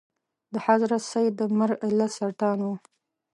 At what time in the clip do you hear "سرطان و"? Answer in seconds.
2.19-2.69